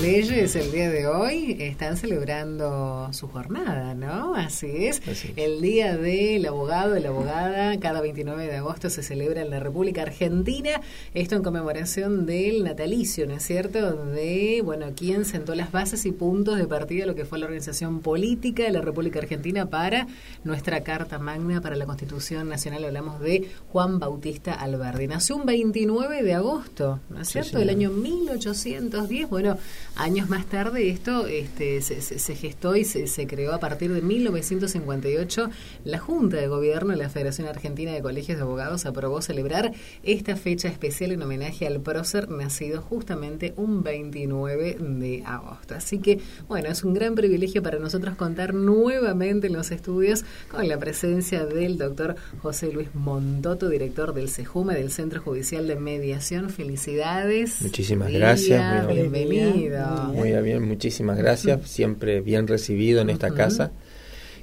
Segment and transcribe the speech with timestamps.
[0.00, 4.34] leyes el día de hoy están celebrando su jornada, ¿no?
[4.34, 5.02] Así es.
[5.36, 9.60] El día del abogado, de la abogada, cada 29 de agosto se celebra en la
[9.60, 10.80] República Argentina.
[11.12, 13.92] Esto en conmemoración del natalicio, ¿no es cierto?
[14.06, 17.44] De, bueno, quien sentó las bases y puntos de partida de lo que fue la
[17.44, 20.06] organización política de la República Argentina para
[20.44, 22.84] nuestra Carta Magna para la Constitución Nacional.
[22.84, 25.08] Hablamos de Juan Bautista Alberdi.
[25.08, 27.58] Nació un 29 de agosto, ¿no es cierto?
[27.58, 29.28] Del año 1810.
[29.28, 29.58] Bueno,
[30.00, 35.50] años más tarde esto este, se, gestó y se, creó a partir de 1958.
[35.84, 39.72] La Junta de Gobierno de la Federación Argentina de Colegios de Abogados aprobó celebrar
[40.02, 45.74] esta fecha especial en homenaje al prócer nacido justamente un 29 de agosto.
[45.74, 50.66] Así que, bueno, es un gran privilegio para nosotros contar nuevamente en los estudios con
[50.66, 56.48] la presencia del doctor José Luis Mondoto, director del CEJUME, del Centro Judicial de Mediación.
[56.48, 57.60] Felicidades.
[57.60, 58.86] Muchísimas gracias.
[58.88, 59.89] bienvenido.
[60.12, 61.68] Muy bien, muchísimas gracias.
[61.68, 63.70] Siempre bien recibido en esta casa.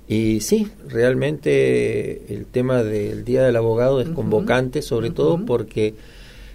[0.08, 5.96] Y sí, realmente el tema del Día del Abogado es convocante, sobre todo porque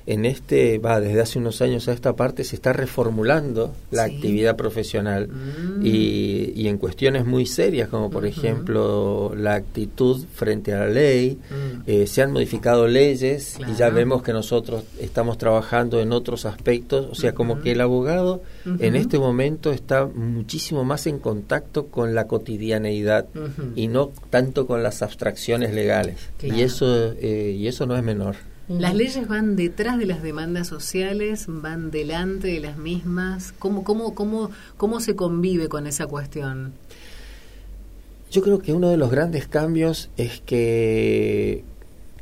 [0.06, 4.56] en este, va, desde hace unos años a esta parte se está reformulando la actividad
[4.56, 5.28] profesional.
[5.28, 5.86] Mm.
[5.86, 11.38] y, y, en cuestiones muy serias, como por ejemplo la actitud frente a la ley,
[11.50, 11.82] mm.
[11.86, 17.06] eh, se han modificado leyes y ya vemos que nosotros estamos trabajando en otros aspectos,
[17.10, 18.42] o sea, como que el abogado
[18.78, 23.26] en este momento está muchísimo más en contacto con la cotidianeidad
[23.76, 26.30] y no tanto con las abstracciones legales.
[26.42, 28.36] Y, eso, eh, y eso no es menor.
[28.68, 33.52] Las leyes van detrás de las demandas sociales, van delante de las mismas.
[33.58, 36.72] ¿Cómo, cómo, cómo, cómo se convive con esa cuestión?
[38.30, 41.64] Yo creo que uno de los grandes cambios es que,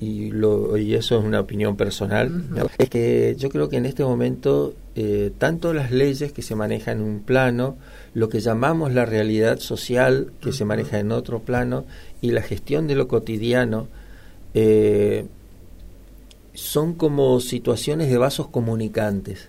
[0.01, 2.43] y, lo, y eso es una opinión personal,
[2.79, 6.99] es que yo creo que en este momento eh, tanto las leyes que se manejan
[6.99, 7.77] en un plano,
[8.13, 11.85] lo que llamamos la realidad social que se maneja en otro plano
[12.21, 13.87] y la gestión de lo cotidiano,
[14.55, 15.27] eh,
[16.61, 19.49] son como situaciones de vasos comunicantes.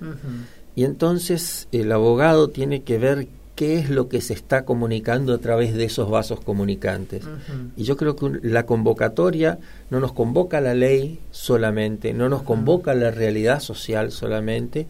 [0.76, 5.38] Y entonces el abogado tiene que ver qué es lo que se está comunicando a
[5.38, 7.24] través de esos vasos comunicantes.
[7.76, 12.94] Y yo creo que la convocatoria no nos convoca la ley solamente, no nos convoca
[12.94, 14.88] la realidad social solamente,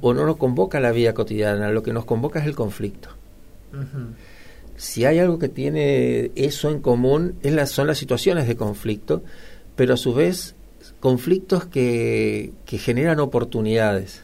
[0.00, 3.10] o no nos convoca la vida cotidiana, lo que nos convoca es el conflicto.
[4.76, 9.22] Si hay algo que tiene eso en común, es son las situaciones de conflicto,
[9.76, 10.54] pero a su vez
[11.00, 14.22] conflictos que, que generan oportunidades.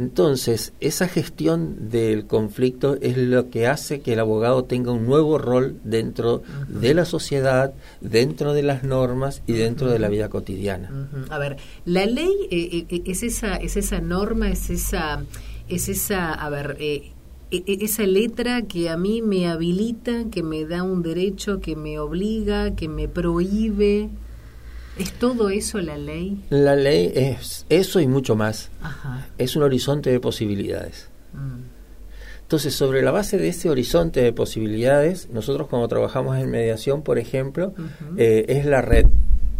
[0.00, 5.36] Entonces, esa gestión del conflicto es lo que hace que el abogado tenga un nuevo
[5.36, 11.10] rol dentro de la sociedad, dentro de las normas y dentro de la vida cotidiana.
[11.28, 15.22] A ver, la ley eh, eh, es esa es esa norma, es esa
[15.68, 17.10] es esa, a ver, eh,
[17.50, 21.76] e, e, esa letra que a mí me habilita, que me da un derecho, que
[21.76, 24.08] me obliga, que me prohíbe.
[25.00, 26.44] ¿Es todo eso la ley?
[26.50, 28.68] La ley es eso y mucho más.
[29.38, 31.08] Es un horizonte de posibilidades.
[31.32, 31.62] Mm.
[32.42, 37.18] Entonces, sobre la base de ese horizonte de posibilidades, nosotros cuando trabajamos en mediación, por
[37.18, 37.72] ejemplo,
[38.18, 39.06] eh, es la red.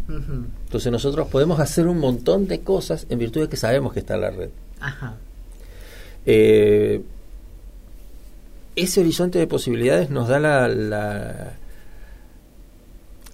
[0.08, 4.18] Entonces nosotros podemos hacer un montón de cosas en virtud de que sabemos que está
[4.18, 4.50] la red.
[6.26, 7.00] Eh,
[8.76, 11.54] ese horizonte de posibilidades nos da la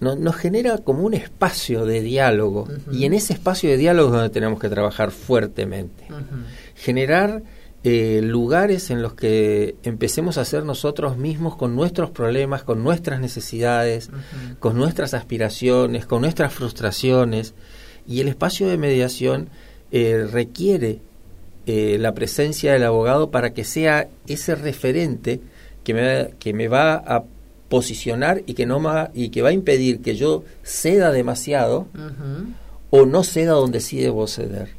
[0.00, 2.68] nos genera como un espacio de diálogo.
[2.92, 6.04] Y en ese espacio de diálogo es donde tenemos que trabajar fuertemente.
[6.74, 7.42] Generar
[7.84, 13.20] eh, lugares en los que empecemos a ser nosotros mismos con nuestros problemas, con nuestras
[13.20, 14.10] necesidades,
[14.58, 17.54] con nuestras aspiraciones, con nuestras frustraciones.
[18.06, 19.48] Y el espacio de mediación
[19.92, 21.00] eh, requiere
[21.66, 25.40] eh, la presencia del abogado para que sea ese referente
[25.84, 27.24] que me, que me va a
[27.68, 31.86] posicionar y que no va, y que va a impedir que yo ceda demasiado
[32.90, 34.70] o no ceda donde sí debo ceder.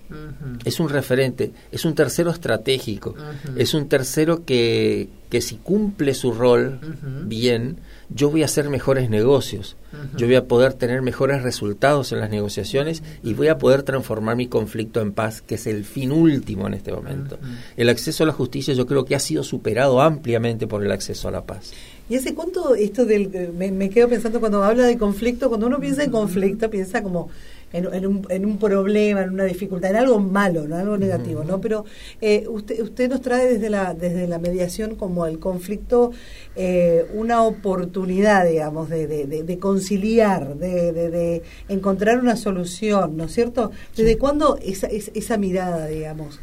[0.63, 3.15] Es un referente, es un tercero estratégico,
[3.57, 6.79] es un tercero que, que si cumple su rol
[7.25, 7.78] bien,
[8.09, 9.75] yo voy a hacer mejores negocios,
[10.16, 14.37] yo voy a poder tener mejores resultados en las negociaciones y voy a poder transformar
[14.37, 17.37] mi conflicto en paz, que es el fin último en este momento.
[17.75, 21.28] El acceso a la justicia yo creo que ha sido superado ampliamente por el acceso
[21.28, 21.73] a la paz.
[22.09, 23.53] ¿Y hace cuánto esto del...
[23.53, 27.29] Me, me quedo pensando cuando habla de conflicto, cuando uno piensa en conflicto, piensa como
[27.73, 30.77] en, un, en, un, problema, en una dificultad, en algo malo, ¿no?
[30.77, 31.59] algo negativo, ¿no?
[31.59, 31.85] Pero
[32.21, 36.11] eh, usted, usted nos trae desde la, desde la mediación como el conflicto
[36.55, 43.71] eh, una oportunidad, digamos, de, de, conciliar, de, de, encontrar una solución, ¿no es cierto?
[43.95, 46.39] ¿Desde cuándo esa, esa, esa mirada, digamos?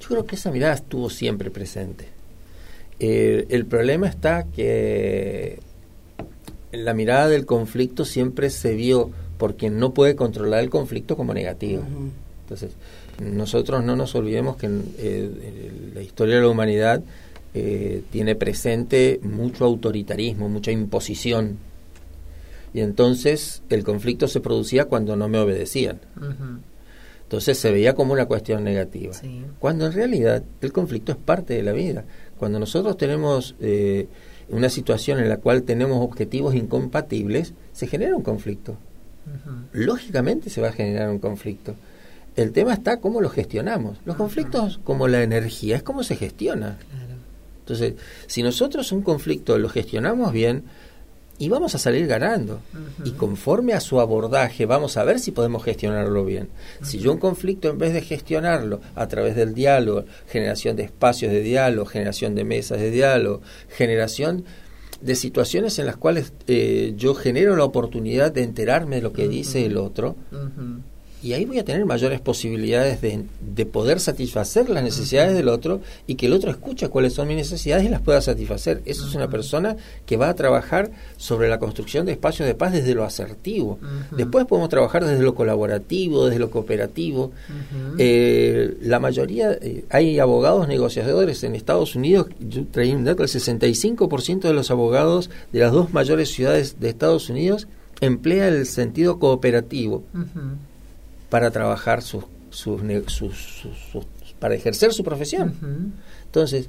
[0.00, 2.21] Yo creo que esa mirada estuvo siempre presente.
[3.04, 5.58] Eh, el problema está que
[6.70, 11.34] la mirada del conflicto siempre se vio por quien no puede controlar el conflicto como
[11.34, 11.82] negativo.
[12.42, 12.76] Entonces,
[13.20, 17.02] nosotros no nos olvidemos que eh, la historia de la humanidad
[17.54, 21.58] eh, tiene presente mucho autoritarismo, mucha imposición.
[22.72, 25.98] Y entonces el conflicto se producía cuando no me obedecían.
[27.24, 29.12] Entonces se veía como una cuestión negativa.
[29.58, 32.04] Cuando en realidad el conflicto es parte de la vida.
[32.38, 34.08] Cuando nosotros tenemos eh,
[34.48, 38.76] una situación en la cual tenemos objetivos incompatibles, se genera un conflicto.
[39.72, 41.74] Lógicamente se va a generar un conflicto.
[42.34, 43.98] El tema está cómo lo gestionamos.
[44.04, 46.78] Los conflictos, como la energía, es cómo se gestiona.
[47.60, 47.94] Entonces,
[48.26, 50.64] si nosotros un conflicto lo gestionamos bien,
[51.42, 52.60] y vamos a salir ganando.
[53.04, 56.50] Y conforme a su abordaje, vamos a ver si podemos gestionarlo bien.
[56.82, 61.32] Si yo un conflicto, en vez de gestionarlo a través del diálogo, generación de espacios
[61.32, 64.44] de diálogo, generación de mesas de diálogo, generación
[65.00, 69.26] de situaciones en las cuales eh, yo genero la oportunidad de enterarme de lo que
[69.26, 70.14] dice el otro,
[71.22, 75.80] y ahí voy a tener mayores posibilidades de, de, poder satisfacer las necesidades del otro
[76.06, 78.82] y que el otro escuche cuáles son mis necesidades y las pueda satisfacer.
[78.86, 82.72] Eso es una persona que va a trabajar sobre la construcción de espacios de paz
[82.72, 83.78] desde lo asertivo.
[84.10, 87.30] Después podemos trabajar desde lo colaborativo, desde lo cooperativo.
[87.98, 93.28] Eh, la mayoría, eh, hay abogados negociadores en Estados Unidos, yo traí un dato, el
[93.28, 97.68] 65% de los abogados de las dos mayores ciudades de Estados Unidos
[98.00, 100.02] emplea el sentido cooperativo
[101.32, 102.82] para trabajar sus, sus,
[104.38, 105.94] para ejercer su profesión.
[106.26, 106.68] Entonces,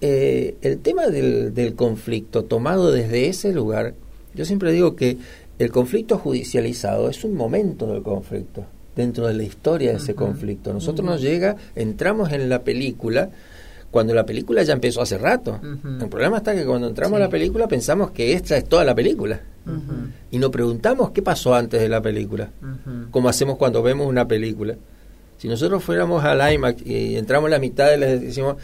[0.00, 3.92] eh, el tema del, del, conflicto tomado desde ese lugar,
[4.34, 5.18] yo siempre digo que
[5.58, 8.64] el conflicto judicializado es un momento del conflicto,
[8.96, 10.72] dentro de la historia de ese conflicto.
[10.72, 13.28] Nosotros nos llega, entramos en la película,
[13.90, 15.60] cuando la película ya empezó hace rato.
[16.00, 18.94] El problema está que cuando entramos a la película pensamos que esta es toda la
[18.94, 19.38] película.
[20.30, 22.50] Y nos preguntamos qué pasó antes de la película,
[23.10, 24.76] como hacemos cuando vemos una película.
[25.38, 28.56] Si nosotros fuéramos al IMAX y entramos en la mitad les decimos,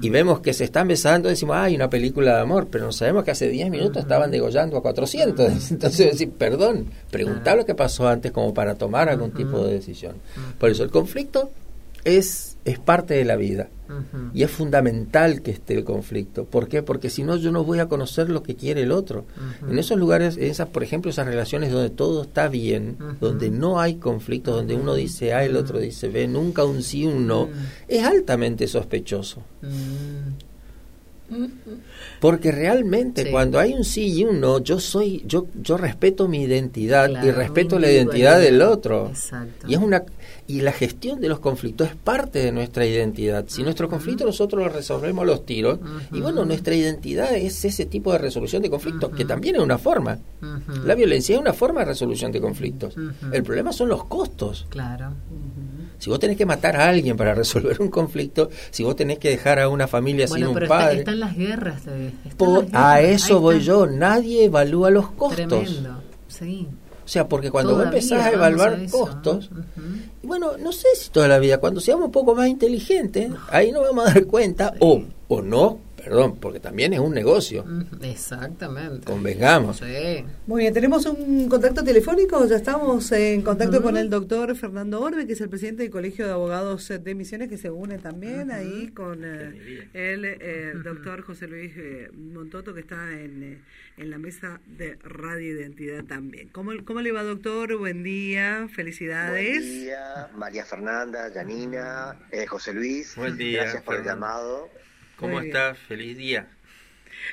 [0.00, 3.24] y vemos que se están besando, decimos, hay una película de amor, pero no sabemos
[3.24, 5.50] que hace 10 minutos estaban degollando a 400.
[5.72, 10.14] Entonces, decir, perdón, preguntar lo que pasó antes como para tomar algún tipo de decisión.
[10.58, 11.50] Por eso el conflicto
[12.04, 13.68] es, es parte de la vida.
[14.32, 16.44] Y es fundamental que esté el conflicto.
[16.44, 16.80] ¿Por qué?
[16.80, 19.24] Porque si no, yo no voy a conocer lo que quiere el otro.
[19.68, 23.96] En esos lugares, esas, por ejemplo, esas relaciones donde todo está bien, donde no hay
[23.96, 27.48] conflicto, donde uno dice A, el otro dice B, nunca un sí, un no,
[27.88, 29.42] es altamente sospechoso.
[32.20, 36.42] Porque realmente cuando hay un sí y un no, yo soy, yo, yo respeto mi
[36.42, 39.12] identidad y respeto la identidad del otro.
[39.66, 40.04] Y es una
[40.50, 43.44] y la gestión de los conflictos es parte de nuestra identidad.
[43.46, 45.78] Si nuestro conflicto nosotros lo resolvemos los tiros,
[46.12, 49.78] y bueno, nuestra identidad es ese tipo de resolución de conflictos, que también es una
[49.78, 50.18] forma.
[50.84, 52.96] La violencia es una forma de resolución de conflictos.
[53.32, 54.66] El problema son los costos.
[54.70, 55.12] Claro.
[55.98, 59.28] Si vos tenés que matar a alguien para resolver un conflicto, si vos tenés que
[59.28, 61.00] dejar a una familia sin un padre.
[61.00, 61.82] están las guerras.
[62.72, 63.86] A eso voy yo.
[63.86, 65.46] Nadie evalúa los costos.
[65.46, 66.02] Tremendo.
[66.26, 66.66] Sí.
[67.10, 69.50] O sea, porque cuando vos empezás a evaluar costos,
[70.22, 73.72] y bueno, no sé si toda la vida, cuando seamos un poco más inteligentes, ahí
[73.72, 77.64] nos vamos a dar cuenta, o, o no, perdón, porque también es un negocio.
[78.02, 79.04] Exactamente.
[79.04, 79.78] Convengamos.
[79.78, 80.24] Sí.
[80.46, 85.26] Muy bien, tenemos un contacto telefónico, ya estamos en contacto con el doctor Fernando Orbe,
[85.26, 88.88] que es el presidente del Colegio de Abogados de Misiones, que se une también ahí
[88.88, 93.62] con eh, el eh, doctor José Luis eh, Montoto, que está en,
[93.96, 96.48] en, la mesa de Radio Identidad también.
[96.48, 97.76] ¿Cómo, ¿Cómo le va, doctor?
[97.76, 99.58] Buen día, felicidades.
[99.58, 102.16] Buen día, María Fernanda, Janina,
[102.48, 103.16] José Luis.
[103.16, 103.62] Buen día.
[103.62, 104.68] Gracias por el llamado.
[105.20, 105.78] ¿Cómo estás?
[105.80, 106.48] Feliz día.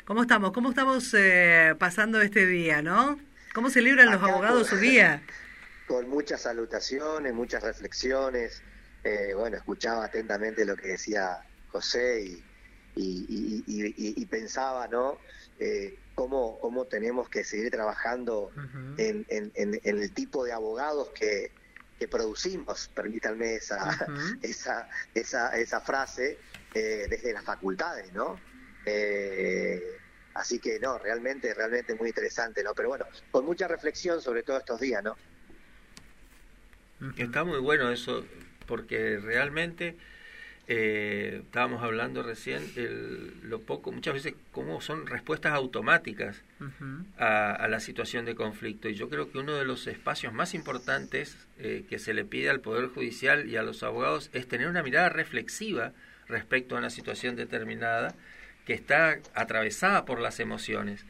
[0.03, 0.51] ¿Cómo estamos?
[0.51, 3.17] ¿Cómo estamos eh, pasando este día, no?
[3.53, 5.24] ¿Cómo celebran los abogados su día?
[5.88, 8.62] Con muchas salutaciones, muchas reflexiones.
[9.06, 11.39] Eh, bueno, escuchaba atentamente lo que decía
[11.70, 12.41] José
[12.98, 15.17] y, pensaba, ¿no?
[15.58, 18.51] Eh, cómo, cómo tenemos que seguir trabajando
[18.98, 19.25] en,
[19.56, 21.53] el tipo de abogados que,
[22.12, 23.98] producimos, permítanme esa,
[24.41, 26.38] esa, esa, esa frase,
[26.78, 28.40] eh, desde las facultades, ¿no?
[28.86, 29.82] Eh,
[30.36, 32.76] así que no, realmente, realmente muy interesante, ¿no?
[32.76, 35.18] Pero bueno, con mucha reflexión sobre todo estos días, ¿no?
[37.18, 38.24] Está muy bueno eso,
[38.68, 39.98] porque realmente
[40.68, 42.62] eh, estábamos hablando recién
[43.42, 46.44] lo poco, muchas veces cómo son respuestas automáticas
[47.18, 48.88] a, a, la situación de conflicto.
[48.88, 52.60] Y yo creo que uno de los espacios más importantes que se le pide al
[52.60, 55.94] Poder Judicial y a los abogados es tener una mirada reflexiva
[56.28, 58.16] respecto a una situación determinada
[58.66, 61.06] que está atravesada por las emociones.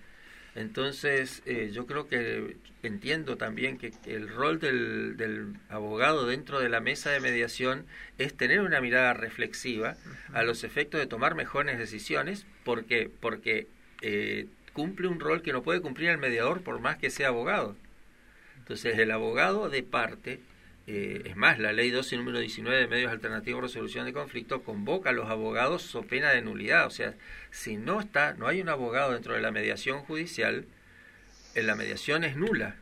[0.55, 6.79] Entonces, eh, yo creo que entiendo también que el rol del, abogado dentro de la
[6.79, 7.85] mesa de mediación
[8.17, 9.97] es tener una mirada reflexiva
[10.33, 13.67] a los efectos de tomar mejores decisiones, porque porque
[14.01, 17.75] eh, cumple un rol que no puede cumplir el mediador por más que sea abogado.
[18.57, 20.39] Entonces, el abogado de parte
[20.89, 24.63] eh, es más, la ley 12 número 19 de medios alternativos de resolución de conflicto
[24.63, 26.87] convoca a los abogados so pena de nulidad.
[26.87, 27.13] O sea,
[27.51, 30.65] si no está, no hay un abogado dentro de la mediación judicial,
[31.55, 32.77] eh, la mediación es nula.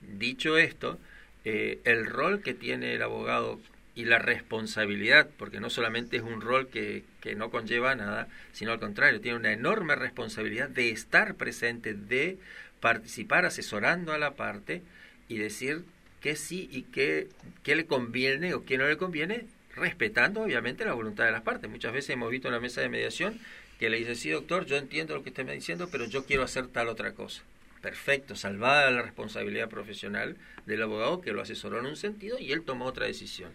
[0.00, 1.00] Dicho esto,
[1.44, 3.60] eh, el rol que tiene el abogado
[3.96, 8.70] y la responsabilidad, porque no solamente es un rol que, que no conlleva nada, sino
[8.70, 12.38] al contrario, tiene una enorme responsabilidad de estar presente, de
[12.78, 14.82] participar asesorando a la parte
[15.28, 15.84] y decir
[16.24, 17.28] qué sí y qué,
[17.62, 19.44] qué le conviene o qué no le conviene,
[19.76, 21.68] respetando obviamente la voluntad de las partes.
[21.68, 23.38] Muchas veces hemos visto en la mesa de mediación
[23.78, 26.42] que le dice, sí, doctor, yo entiendo lo que usted me diciendo, pero yo quiero
[26.42, 27.42] hacer tal otra cosa.
[27.82, 32.62] Perfecto, salvada la responsabilidad profesional del abogado que lo asesoró en un sentido y él
[32.62, 33.50] tomó otra decisión.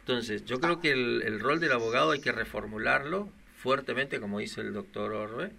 [0.00, 4.62] Entonces, yo creo que el, el, rol del abogado hay que reformularlo fuertemente, como dice
[4.62, 5.50] el doctor Orbe,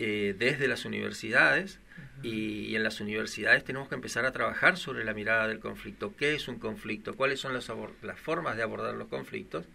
[0.00, 1.78] eh, desde las universidades,
[2.22, 6.14] y, en las universidades tenemos que empezar a trabajar sobre la mirada del conflicto.
[6.16, 7.14] ¿Qué es un conflicto?
[7.14, 7.70] ¿Cuáles son las,
[8.02, 9.66] las formas de abordar los conflictos?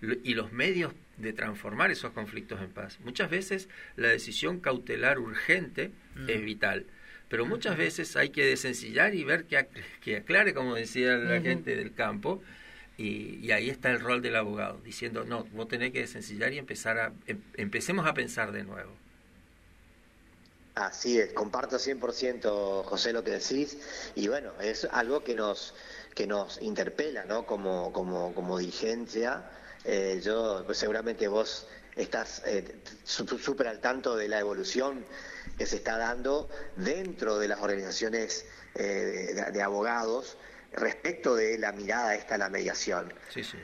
[0.00, 3.00] y los medios de transformar esos conflictos en paz.
[3.00, 6.30] Muchas veces la decisión cautelar urgente mm.
[6.30, 6.86] es vital,
[7.28, 9.66] pero muchas veces hay que desencillar y ver que,
[10.00, 12.42] que aclare, como decía la gente del campo,
[12.96, 16.58] y, y, ahí está el rol del abogado, diciendo, no, vos tenés que desencillar y
[16.58, 18.92] empezar a, em, empecemos a pensar de nuevo.
[20.78, 23.78] Así es, comparto 100% José lo que decís
[24.14, 25.74] y bueno, es algo que nos
[26.14, 27.46] que nos interpela, ¿no?
[27.46, 29.50] Como como como dirigencia,
[29.84, 31.66] eh, yo pues seguramente vos
[31.96, 35.04] estás eh, súper al tanto de la evolución
[35.56, 40.38] que se está dando dentro de las organizaciones eh, de, abogados
[40.70, 43.12] respecto de la mirada esta a la mediación.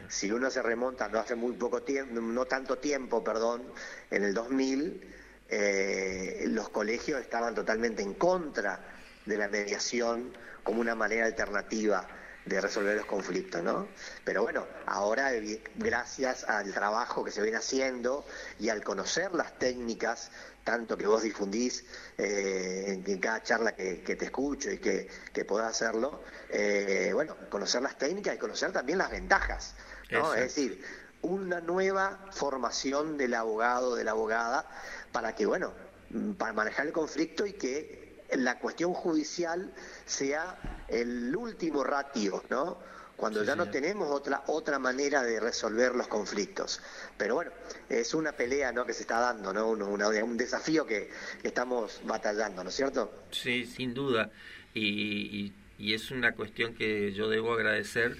[0.09, 3.63] Si uno se remonta no hace muy poco tiempo, no tanto tiempo, perdón,
[4.11, 5.14] en el 2000
[5.49, 8.81] eh, los colegios estaban totalmente en contra
[9.27, 10.33] de la mediación
[10.63, 12.07] como una manera alternativa
[12.45, 13.89] de resolver los conflictos, ¿no?
[14.25, 15.31] Pero bueno, ahora
[15.77, 18.27] gracias al trabajo que se viene haciendo
[18.59, 20.31] y al conocer las técnicas,
[20.63, 21.85] tanto que vos difundís
[22.19, 27.97] eh, en, cada charla que, te escucho y que, que hacerlo, eh, bueno, conocer las
[27.97, 29.75] técnicas y conocer también las ventajas,
[30.11, 30.35] ¿no?
[30.35, 30.85] Es decir,
[31.23, 34.69] una nueva formación del abogado, de la abogada,
[35.15, 35.73] para que, bueno,
[36.11, 39.73] mm, para manejar el conflicto y que la cuestión judicial
[40.05, 42.79] sea el último ratio, ¿no?
[43.17, 46.81] Cuando ya no tenemos otra otra manera de resolver los conflictos.
[47.17, 47.53] Pero bueno,
[47.89, 48.85] es una pelea ¿no?
[48.85, 49.69] que se está dando, ¿no?
[49.69, 51.11] Un, un desafío que,
[51.45, 53.13] estamos batallando, ¿no es cierto?
[53.31, 54.33] Sí, sin duda.
[54.75, 58.17] Y, y es una cuestión que yo debo agradecer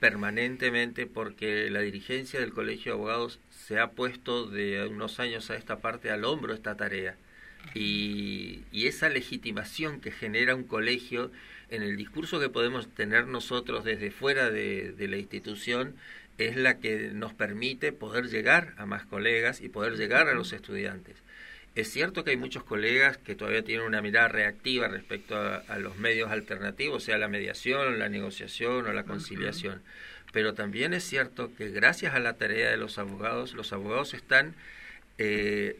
[0.00, 5.56] permanentemente porque la dirigencia del Colegio de Abogados se ha puesto de unos años a
[5.56, 7.16] esta parte al hombro esta tarea.
[7.74, 11.32] Y, esa legitimación que genera un colegio
[11.70, 15.96] en el discurso que podemos tener nosotros desde fuera de, la institución
[16.38, 20.52] es la que nos permite poder llegar a más colegas y poder llegar a los
[20.52, 21.16] estudiantes.
[21.76, 25.98] Es cierto que hay muchos colegas que todavía tienen una mirada reactiva respecto a, los
[25.98, 29.82] medios alternativos, sea la mediación, la negociación o la conciliación.
[30.32, 34.54] Pero también es cierto que gracias a la tarea de los abogados, los abogados están
[35.18, 35.78] eh,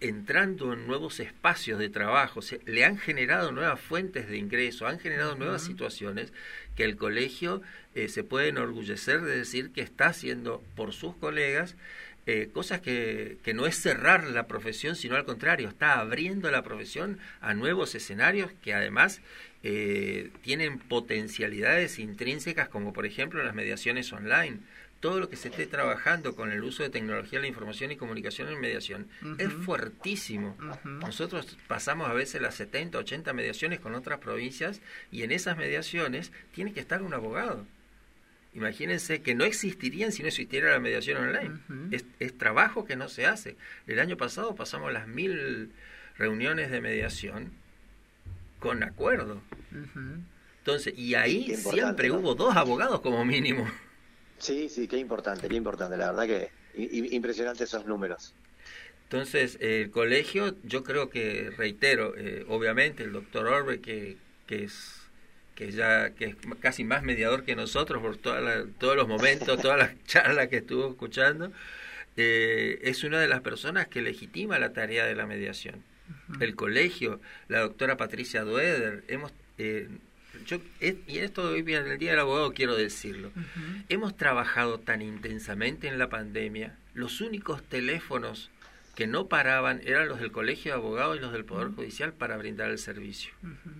[0.00, 4.98] entrando en nuevos espacios de trabajo, se, le han generado nuevas fuentes de ingreso, han
[4.98, 6.30] generado nuevas situaciones
[6.76, 7.62] que el colegio
[7.94, 11.74] eh, se puede enorgullecer de decir que está haciendo por sus colegas
[12.30, 16.62] eh, cosas que, que, no es cerrar la profesión, sino al contrario, está abriendo la
[16.62, 19.22] profesión a nuevos escenarios que además
[19.62, 24.58] eh, tienen potencialidades intrínsecas, como por ejemplo las mediaciones online.
[25.00, 28.48] Todo lo que se esté trabajando con el uso de tecnología la información y comunicación
[28.48, 29.08] en mediación
[29.38, 30.54] es fuertísimo.
[30.84, 36.30] Nosotros pasamos a veces las 70, 80 mediaciones con otras provincias y en esas mediaciones
[36.52, 37.64] tiene que estar un abogado
[38.58, 41.60] Imagínense que no existirían si no existiera la mediación online.
[41.92, 43.56] es, trabajo que no se hace.
[43.86, 45.70] El año pasado pasamos las mil
[46.16, 47.52] reuniones de mediación
[48.58, 49.40] con acuerdo.
[50.58, 53.70] Entonces, y ahí siempre hubo dos abogados como mínimo.
[54.38, 55.96] Sí, sí, qué importante, qué importante.
[55.96, 56.50] La verdad que
[57.14, 58.34] impresionante esos números.
[59.04, 64.16] Entonces, el colegio, yo creo que, reitero, eh, obviamente el doctor Orbe, que,
[64.48, 64.97] que es
[65.58, 69.76] que ya que es casi más mediador que nosotros por toda todos los momentos, todas
[69.76, 71.52] las charlas que estuvo escuchando.
[72.16, 75.82] eh, es una de las personas que legitima la tarea de la mediación.
[76.40, 79.32] El colegio, la doctora Patricia Dueder, hemos...
[79.58, 79.88] Eh,
[80.46, 83.32] yo, y esto hoy en el Día del Abogado quiero decirlo,
[83.88, 88.50] hemos trabajado tan intensamente en la pandemia, los únicos teléfonos
[88.94, 92.36] que no paraban eran los del Colegio de Abogados y los del Poder Judicial para
[92.36, 93.32] brindar el servicio.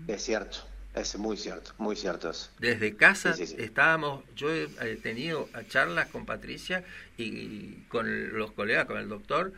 [0.08, 0.66] Es cierto,
[1.00, 2.50] es muy cierto, muy cierto eso.
[2.58, 6.84] Desde casa estábamos, yo he tenido charlas con Patricia
[7.16, 9.52] y, con los colegas, con el doctor,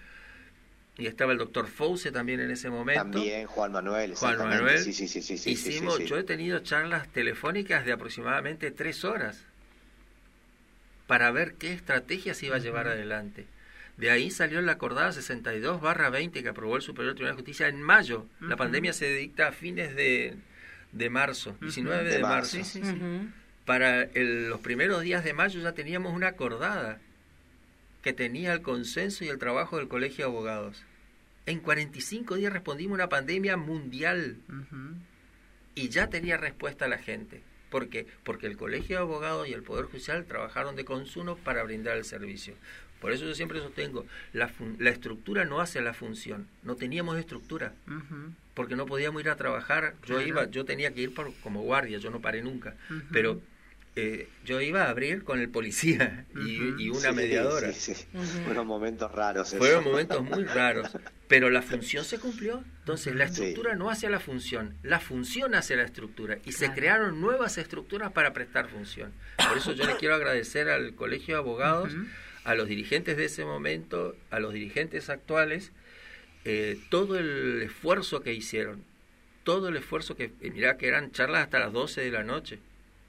[0.97, 3.03] y estaba el doctor Fause también en ese momento.
[3.03, 4.15] También Juan Manuel.
[4.15, 4.79] Juan Manuel.
[4.79, 9.43] Sí, sí, sí, sí, Hicimos, yo he tenido charlas telefónicas de aproximadamente tres horas
[11.07, 13.47] para ver qué estrategias iba a llevar adelante.
[13.97, 17.69] De ahí salió la acordada 62 barra 20 que aprobó el Superior Tribunal de Justicia
[17.69, 18.27] en mayo.
[18.41, 20.37] La pandemia se dicta a fines de,
[20.93, 22.59] de marzo, 19 de, marzo.
[23.65, 27.01] Para los primeros días de mayo ya teníamos una acordada
[28.03, 30.83] que tenía el consenso y el trabajo del Colegio de Abogados.
[31.47, 34.37] En 45 días respondimos a una pandemia mundial
[35.75, 37.43] y ya tenía respuesta la gente.
[37.71, 38.07] ¿Por qué?
[38.25, 42.05] Porque el Colegio de Abogados y el Poder Judicial trabajaron de consumo para brindar el
[42.05, 42.55] servicio.
[43.01, 46.49] Por eso yo siempre sostengo, la, la estructura no hace la función.
[46.63, 47.73] No teníamos estructura,
[48.55, 49.95] porque no podíamos ir a trabajar.
[50.07, 52.75] Yo iba, yo tenía que ir por, como guardia, yo no paré nunca.
[53.11, 53.41] Pero
[53.97, 57.73] eh, yo iba a abrir con el policía y, una mediadora.
[58.45, 59.55] Fueron momentos raros.
[59.55, 60.91] Fueron momentos muy raros.
[61.27, 62.63] Pero la función se cumplió.
[62.81, 66.39] Entonces, la estructura no hace la función, la función hace la estructura.
[66.45, 69.13] Y se crearon nuevas estructuras para prestar función.
[69.49, 71.93] Por eso yo le quiero agradecer al Colegio de Abogados
[72.45, 75.73] a los dirigentes de ese momento, a los dirigentes actuales,
[76.45, 78.85] eh, todo el esfuerzo que hicieron,
[79.45, 82.59] todo el esfuerzo que, eh, mirá que eran charlas hasta las 12 de la noche.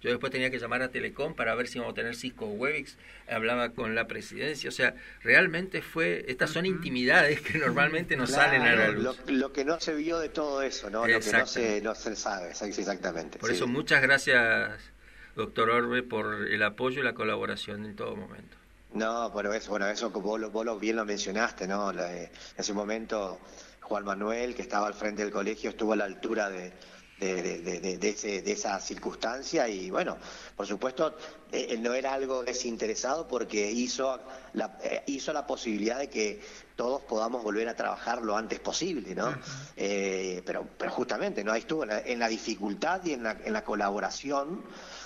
[0.01, 2.97] Yo después tenía que llamar a Telecom para ver si íbamos a tener Cisco Webix,
[3.29, 8.63] hablaba con la presidencia, o sea, realmente fue, estas son intimidades que normalmente no salen
[8.63, 9.19] a la luz.
[9.27, 11.05] Lo, que no se vio de todo eso, ¿no?
[11.05, 13.37] Lo que no se, no se sabe, exactamente.
[13.37, 14.72] Por eso muchas gracias,
[15.35, 18.60] doctor Orbe, por el apoyo y la colaboración en todo momento.
[18.93, 21.91] No, pero eso, bueno, eso vos, vos bien lo mencionaste, ¿no?
[21.91, 23.39] en ese momento
[23.79, 26.73] Juan Manuel, que estaba al frente del colegio, estuvo a la altura de,
[27.21, 30.17] de, esa circunstancia y bueno,
[30.55, 31.15] por supuesto,
[31.51, 34.19] eh, no era algo desinteresado porque hizo
[34.53, 36.41] la, eh, hizo la posibilidad de que
[36.81, 39.31] todos podamos volver a trabajar lo antes posible, ¿no?
[39.77, 41.51] Eh, pero, pero justamente, ¿no?
[41.51, 44.63] Ahí estuvo en la, dificultad y en la, en la colaboración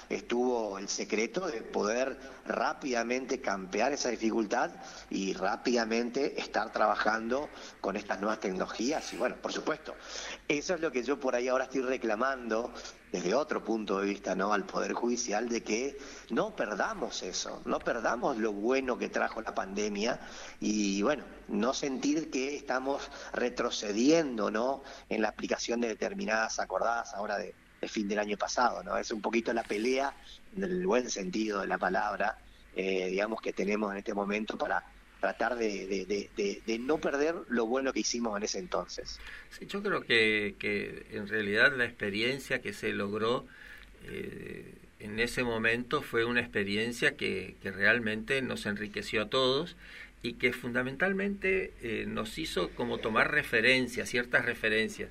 [0.07, 4.71] estuvo el secreto de poder rápidamente campear esa dificultad
[5.09, 7.49] y rápidamente estar trabajando
[7.81, 9.11] con estas nuevas tecnologías.
[9.11, 9.95] Y bueno, por supuesto,
[10.47, 12.71] eso es lo que yo por ahí ahora estoy reclamando
[13.15, 14.51] desde otro punto de vista, ¿no?
[14.51, 15.97] Al Poder Judicial de que
[16.31, 20.19] no perdamos eso, no perdamos lo bueno que trajo la pandemia
[20.59, 24.83] y bueno, no sentir que estamos retrocediendo, ¿no?
[25.07, 27.55] En la aplicación de determinadas acordadas ahora de
[27.87, 28.97] fin del año pasado, ¿no?
[28.97, 30.13] Es un poquito la pelea,
[30.57, 32.37] en el buen sentido de la palabra,
[32.75, 34.83] eh, digamos, que tenemos en este momento para
[35.25, 39.19] tratar de, no perder lo bueno que hicimos en ese entonces.
[39.49, 40.55] Sí, yo creo que,
[41.11, 43.47] en realidad la experiencia que se logró
[44.03, 49.75] eh, en ese momento fue una experiencia que, que, realmente nos enriqueció a todos
[50.21, 55.09] y que fundamentalmente eh, nos hizo como tomar referencias, ciertas referencias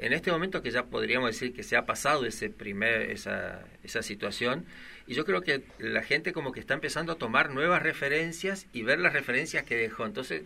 [0.00, 4.02] en este momento que ya podríamos decir que se ha pasado ese primer, esa, esa
[4.02, 4.64] situación,
[5.10, 8.82] y yo creo que la gente como que está empezando a tomar nuevas referencias y
[8.82, 10.06] ver las referencias que dejó.
[10.06, 10.42] Entonces,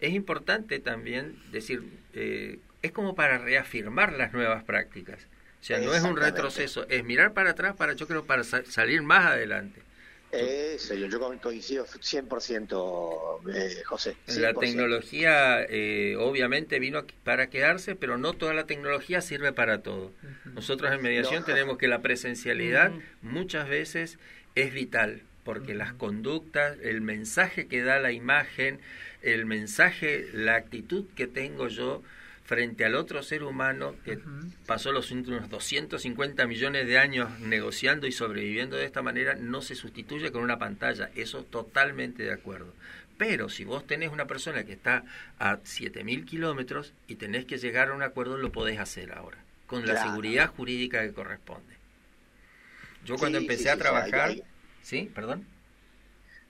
[0.00, 5.20] es importante también decir, eh, es como para reafirmar las nuevas prácticas.
[5.60, 9.02] O sea, no es un retroceso, es mirar para atrás para, yo creo, para salir
[9.02, 9.82] más adelante.
[10.30, 14.16] Eso, yo, yo coincido 100%, eh, José.
[14.26, 20.12] La tecnología eh, obviamente vino para quedarse, pero no toda la tecnología sirve para todo.
[20.44, 24.18] Nosotros en mediación tenemos que la presencialidad muchas veces
[24.54, 28.80] es vital, porque las conductas, el mensaje que da la imagen,
[29.22, 32.02] el mensaje, la actitud que tengo yo,
[32.48, 34.18] frente al otro ser humano que
[34.64, 39.74] pasó los últimos 250 millones de años negociando y sobreviviendo de esta manera, no se
[39.74, 41.10] sustituye con una pantalla.
[41.14, 42.72] Eso totalmente de acuerdo.
[43.18, 45.04] Pero si vos tenés una persona que está
[45.38, 49.86] a 7.000 kilómetros y tenés que llegar a un acuerdo, lo podés hacer ahora, con
[49.86, 51.74] la seguridad jurídica que corresponde.
[53.04, 54.36] Yo cuando empecé a trabajar...
[54.82, 55.10] ¿Sí?
[55.14, 55.46] ¿Perdón?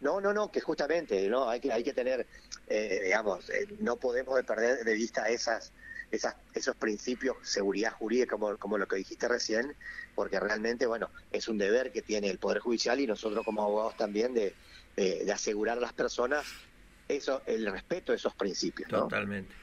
[0.01, 1.51] No, no, no, que justamente, ¿no?
[1.51, 2.25] Hay que, hay que tener,
[2.69, 5.73] eh, digamos, eh, no podemos perder de vista esas
[6.11, 9.75] esas, esos principios, seguridad jurídica, como, como lo que dijiste recién,
[10.15, 13.97] porque realmente, bueno, es un deber que tiene el Poder Judicial y nosotros como abogados
[13.97, 14.55] también de,
[14.97, 16.47] de, asegurar a las personas
[17.09, 18.89] eso, el respeto a esos principios.
[18.89, 19.55] Totalmente.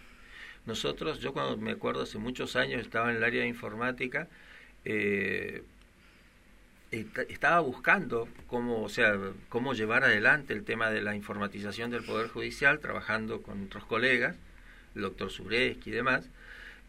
[0.65, 4.27] Nosotros, yo cuando me acuerdo hace muchos años estaba en el área de informática,
[4.83, 5.63] eh,
[6.91, 9.17] estaba buscando cómo, o sea,
[9.49, 14.35] cómo llevar adelante el tema de la informatización del Poder Judicial, trabajando con otros colegas,
[14.95, 16.29] el doctor Sureski y demás.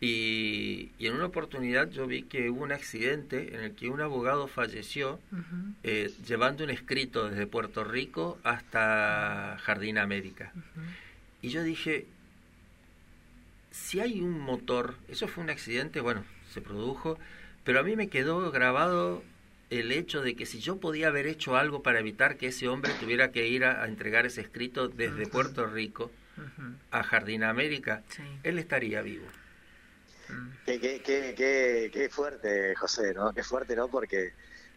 [0.00, 4.46] Y, en una oportunidad yo vi que hubo un accidente en el que un abogado
[4.46, 5.18] falleció
[5.82, 10.52] eh, llevando un escrito desde Puerto Rico hasta Jardín América.
[11.40, 12.06] Y yo dije,
[13.70, 17.18] si hay un motor, eso fue un accidente, bueno, se produjo,
[17.64, 19.22] pero a mí me quedó grabado
[19.70, 22.92] el hecho de que si yo podía haber hecho algo para evitar que ese hombre
[23.00, 26.10] tuviera que ir a, entregar ese escrito desde Puerto Rico
[26.90, 28.02] a Jardín América,
[28.42, 29.26] él estaría vivo.
[30.64, 33.32] Qué, qué, qué, qué, fuerte, José, ¿no?
[33.32, 33.88] Qué fuerte, ¿no?
[33.88, 34.32] Porque,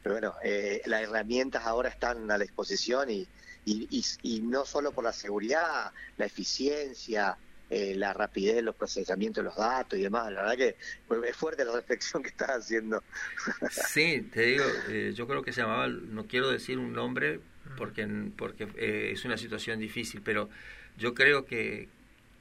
[0.06, 3.28] bueno, eh, las herramientas ahora están a la disposición y,
[3.66, 7.38] y, y, no solo por la seguridad, la eficiencia,
[7.70, 10.32] eh, la rapidez, los procesamientos de los datos y demás.
[10.32, 10.76] La verdad que
[11.28, 13.04] es fuerte la reflexión que estás haciendo.
[13.70, 17.40] Sí, te digo, eh, yo creo que se llamaba, no quiero decir un nombre
[17.78, 20.50] porque, porque eh, es una situación difícil, pero
[20.98, 21.90] yo creo que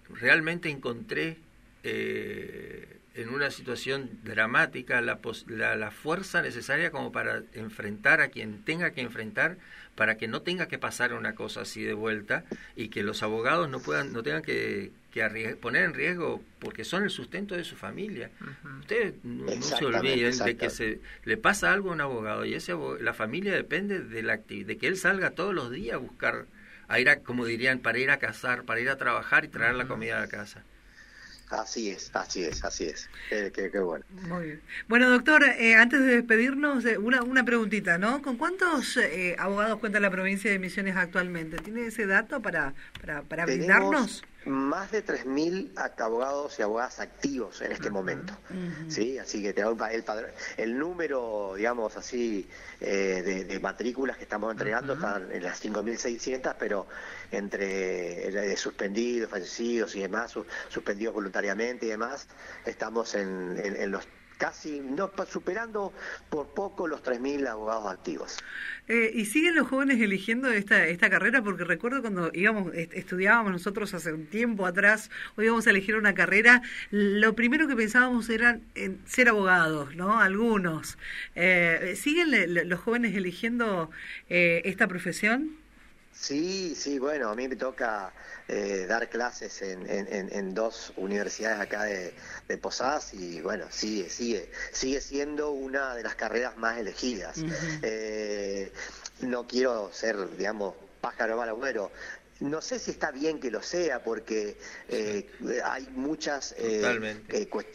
[0.09, 1.37] realmente encontré
[1.83, 8.91] en una situación dramática la, la, la, fuerza necesaria como para enfrentar a quien tenga
[8.91, 9.57] que enfrentar
[9.99, 12.45] para que no tenga que pasar una cosa así de vuelta
[12.77, 14.93] y que los abogados no puedan no tengan que,
[15.61, 18.31] poner en riesgo porque son el sustento de su familia.
[18.81, 22.75] Ustedes no, se olviden de que se le pasa algo a un abogado y ese
[23.01, 26.47] la familia depende de la de que él salga todos los días a buscar
[26.89, 29.75] a ir a, como dirían, para ir a cazar, para ir a trabajar y traer
[29.75, 30.65] la comida a la casa.
[31.51, 33.09] Así es, así es, así es.
[33.31, 34.05] Qué, bueno.
[34.11, 34.63] Muy bien.
[34.87, 38.21] Bueno, doctor, eh, antes de despedirnos, eh, una, una preguntita, ¿no?
[38.21, 41.57] ¿Con cuántos eh, abogados cuenta la provincia de Misiones actualmente?
[41.57, 44.23] ¿Tiene ese dato para, para, para brindarnos?
[44.49, 48.35] Más de 3.000 abogados y abogadas activos en este momento.
[48.89, 49.19] ¿sí?
[49.19, 50.07] Así que el,
[50.57, 52.49] el número, digamos así,
[52.81, 56.87] eh, de, matrículas que estamos entregando están en las 5.600, pero
[57.31, 60.35] entre suspendidos, fallecidos y demás,
[60.69, 62.29] suspendidos voluntariamente y demás,
[62.65, 64.07] estamos en, en los
[64.39, 65.93] casi no superando
[66.31, 68.39] por poco los 3.000 abogados activos.
[68.87, 71.43] Eh, ¿Y siguen los jóvenes eligiendo esta, esta carrera?
[71.43, 76.15] Porque recuerdo cuando íbamos, estudiábamos nosotros hace un tiempo atrás, o íbamos a elegir una
[76.15, 80.21] carrera, lo primero que pensábamos era en ser abogados, ¿no?
[80.21, 80.97] Algunos.
[81.35, 83.91] Eh, ¿Siguen los jóvenes eligiendo
[84.31, 85.58] eh, esta profesión?
[86.21, 88.13] Sí, sí, bueno, a mí me toca
[88.49, 92.13] eh, dar clases en, en, dos universidades acá de,
[92.61, 97.39] Posadas y bueno, sigue, sigue, sigue siendo una de las carreras más elegidas.
[97.83, 98.73] Eh,
[99.21, 101.93] no quiero ser, digamos, pájaro mal agüero,
[102.41, 104.57] no sé si está bien que lo sea porque
[104.89, 105.31] eh,
[105.65, 106.55] hay muchas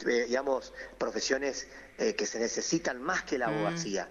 [0.06, 4.10] digamos profesiones que se necesitan más que la abogacía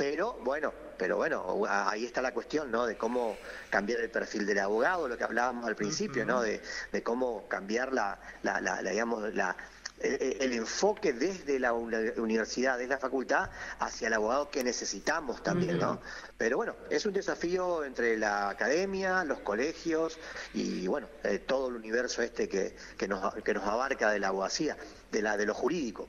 [0.00, 2.86] pero bueno, pero bueno, ahí está la cuestión, ¿no?
[2.86, 3.36] De cómo
[3.68, 6.40] cambiar el perfil del abogado, lo que hablábamos al principio, ¿no?
[6.40, 6.62] De,
[7.02, 9.54] cómo cambiar la, la, la, digamos, la,
[9.98, 16.00] el, enfoque desde la universidad, desde la facultad, hacia el abogado que necesitamos también, ¿no?
[16.38, 20.18] Pero bueno, es un desafío entre la academia, los colegios
[20.54, 24.28] y bueno, eh, todo el universo este que, que, nos, que nos abarca de la
[24.28, 24.78] abogacía,
[25.12, 26.08] de, la, de lo jurídico.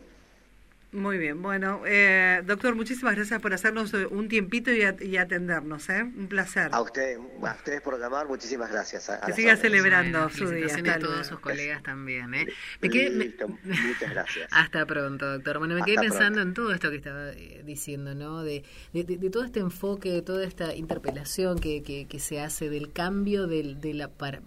[0.93, 6.03] Muy bien, bueno, eh, doctor, muchísimas gracias por hacernos eh, un tiempito y, atendernos, ¿eh?
[6.03, 6.67] Un placer.
[6.73, 9.09] A ustedes, a ustedes por llamar, muchísimas gracias.
[9.25, 10.67] que siga celebrando su día.
[10.93, 12.47] a todos sus colegas también, ¿eh?
[12.81, 14.49] muchas gracias.
[14.51, 15.59] Hasta pronto, doctor.
[15.59, 18.43] Bueno, me quedé pensando en todo esto que estaba eh, diciendo, ¿no?
[18.43, 22.91] De, de, todo este enfoque, de toda esta interpelación que, que, que se hace del
[22.91, 24.09] cambio del, de la...
[24.09, 24.41] Para,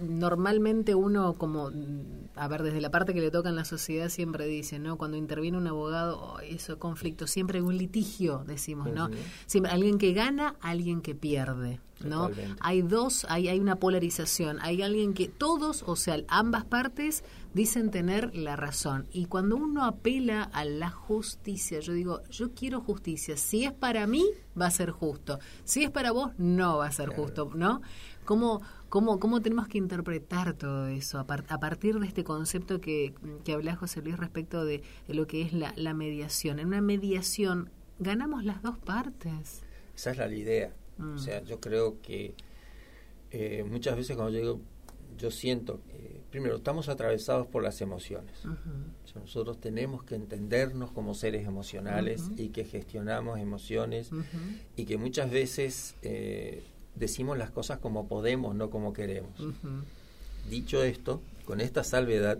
[0.00, 1.70] normalmente uno como,
[2.36, 4.96] a ver, desde la parte que le toca en la sociedad siempre dice, ¿no?
[4.96, 9.10] Cuando interviene un abogado, oh, eso conflicto, siempre hay un litigio, decimos, ¿no?
[9.46, 12.30] Siempre alguien que gana, alguien que pierde, ¿no?
[12.60, 17.90] Hay dos, hay, hay una polarización, hay alguien que todos, o sea, ambas partes dicen
[17.90, 19.06] tener la razón.
[19.12, 24.06] Y cuando uno apela a la justicia, yo digo, yo quiero justicia, si es para
[24.06, 24.24] mí,
[24.60, 27.80] va a ser justo, si es para vos, no va a ser justo, ¿no?
[28.24, 28.62] ¿Cómo,
[28.94, 33.12] cómo, cómo tenemos que interpretar todo eso a, partir de este concepto que,
[33.44, 36.60] que habla José Luis respecto de, lo que es la, la, mediación?
[36.60, 39.64] En una mediación, ¿ganamos las dos partes?
[39.96, 40.72] Esa es la idea.
[41.00, 41.18] O mm.
[41.18, 42.36] sea, yo creo que
[43.32, 44.60] eh, muchas veces cuando llego,
[45.18, 45.80] yo siento
[46.30, 48.44] primero, estamos atravesados por las emociones.
[49.16, 54.10] nosotros tenemos que entendernos como seres emocionales y que gestionamos emociones
[54.76, 55.96] y que muchas veces...
[56.02, 56.62] Eh,
[56.94, 59.32] decimos las cosas como podemos, no como queremos.
[60.48, 62.38] Dicho esto, con esta salvedad,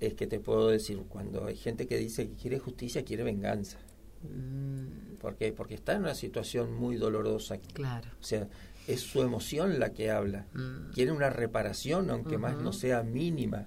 [0.00, 3.78] es que te puedo decir, cuando hay gente que dice que quiere justicia, quiere venganza.
[4.22, 5.16] Mm.
[5.20, 5.52] ¿Por qué?
[5.52, 7.58] Porque está en una situación muy dolorosa.
[7.72, 8.08] Claro.
[8.20, 8.48] O sea,
[8.86, 10.46] es su emoción la que habla.
[10.54, 10.90] Mm.
[10.92, 13.66] Quiere una reparación, aunque más no sea mínima,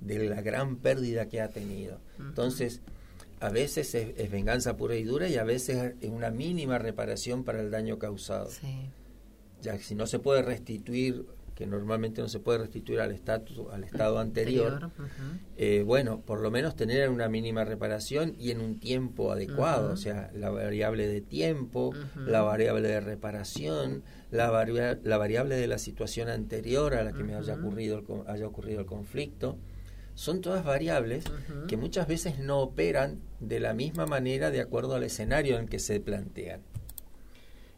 [0.00, 1.98] de la gran pérdida que ha tenido.
[2.18, 2.82] Entonces,
[3.40, 7.60] a veces es, venganza pura y dura y a veces es una mínima reparación para
[7.60, 8.50] el daño causado.
[8.50, 8.90] Sí.
[9.64, 11.24] Ya que si no se puede restituir
[11.54, 14.90] que normalmente no se puede restituir al estatus al estado anterior,
[15.56, 19.96] eh, bueno por lo menos tener una mínima reparación y en un tiempo adecuado o
[19.96, 21.92] sea la variable de tiempo
[22.26, 24.50] la variable de reparación la,
[25.02, 28.80] la variable de la situación anterior a la que me haya ocurrido el, haya ocurrido
[28.80, 29.56] el conflicto
[30.14, 31.24] son todas variables
[31.68, 35.78] que muchas veces no operan de la misma manera de acuerdo al escenario en que
[35.78, 36.62] se plantean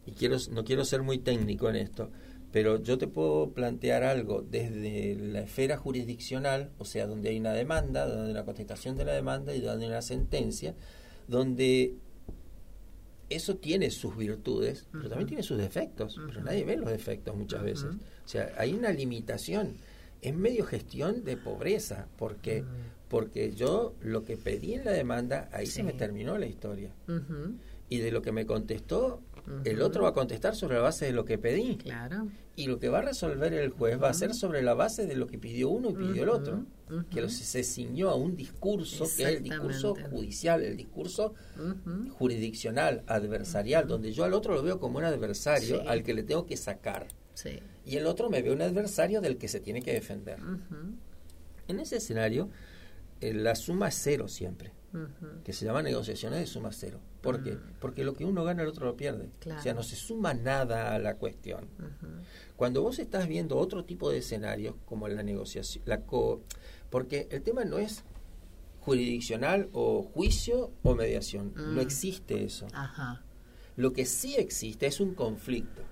[0.06, 2.10] y quiero no quiero ser muy técnico en esto
[2.56, 7.52] pero yo te puedo plantear algo desde la esfera jurisdiccional, o sea, donde hay una
[7.52, 10.74] demanda, donde hay una contestación de la demanda y donde hay una sentencia,
[11.28, 11.96] donde
[13.28, 17.62] eso tiene sus virtudes, pero también tiene sus defectos, pero nadie ve los defectos muchas
[17.62, 17.90] veces.
[18.24, 19.76] O sea, hay una limitación.
[20.22, 22.64] Es medio gestión de pobreza, porque,
[23.08, 26.94] porque yo lo que pedí en la demanda, ahí se me terminó la historia.
[27.88, 29.20] Y de lo que me contestó,
[29.64, 31.76] el otro va a contestar sobre la base de lo que pedí.
[31.76, 32.28] Claro.
[32.56, 35.14] Y lo que va a resolver el juez va a ser sobre la base de
[35.14, 36.64] lo que pidió uno y pidió el otro.
[37.10, 41.34] Que se ciñó a un discurso que es el discurso judicial, el discurso
[42.18, 46.46] jurisdiccional, adversarial, donde yo al otro lo veo como un adversario al que le tengo
[46.46, 47.08] que sacar.
[47.84, 50.38] Y el otro me ve un adversario del que se tiene que defender.
[51.68, 52.48] En ese escenario,
[53.20, 54.75] eh, la suma es cero siempre
[55.44, 57.00] que se llama negociaciones de suma cero.
[57.20, 57.58] ¿Por qué?
[57.80, 59.30] Porque lo que uno gana el otro lo pierde.
[59.56, 61.68] O sea, no se suma nada a la cuestión.
[62.56, 66.42] Cuando vos estás viendo otro tipo de escenarios, como la negociación, la co
[66.90, 68.04] porque el tema no es
[68.80, 71.52] jurisdiccional o juicio o mediación.
[71.56, 71.80] No mm.
[71.80, 72.66] existe eso.
[73.76, 75.82] Lo que sí existe es un conflicto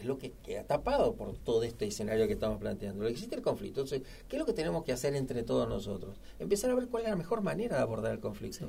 [0.00, 3.06] es lo que queda tapado por todo este escenario que estamos planteando.
[3.06, 3.80] Existe el conflicto.
[3.80, 6.18] Entonces, ¿qué es lo que tenemos que hacer entre todos nosotros?
[6.38, 8.68] Empezar a ver cuál es la mejor manera de abordar el conflicto.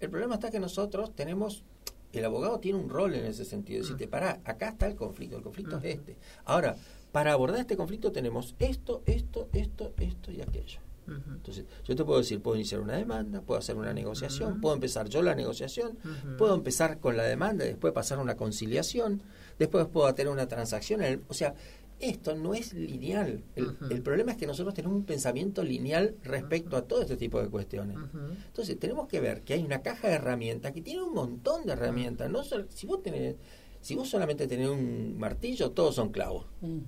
[0.00, 1.64] El problema está que nosotros tenemos,
[2.12, 3.82] el abogado tiene un rol en ese sentido.
[3.82, 4.10] Decirte, mm.
[4.10, 6.16] pará, acá está el conflicto, el conflicto es este.
[6.44, 6.76] Ahora,
[7.12, 10.80] para abordar este conflicto tenemos esto, esto, esto, esto y aquello.
[11.06, 15.08] Entonces, yo te puedo decir, puedo iniciar una demanda, puedo hacer una negociación, puedo empezar
[15.08, 15.98] yo la negociación,
[16.38, 19.22] puedo empezar con la demanda y después pasar a una conciliación,
[19.58, 21.00] después puedo tener una transacción.
[21.28, 21.54] o sea,
[22.02, 23.44] esto no es lineal.
[23.54, 27.48] El, problema es que nosotros tenemos un pensamiento lineal respecto a todo este tipo de
[27.48, 27.96] cuestiones.
[28.46, 31.72] Entonces, tenemos que ver que hay una caja de herramientas que tiene un montón de
[31.72, 32.28] herramientas.
[32.28, 33.36] No si vos tenés,
[33.80, 36.46] si vos solamente tenés un martillo, todos son clavos.
[36.60, 36.80] Mm.